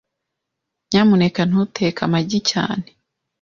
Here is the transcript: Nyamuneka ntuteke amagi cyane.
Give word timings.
Nyamuneka 0.89 1.41
ntuteke 1.49 2.01
amagi 2.07 2.39
cyane. 2.51 2.87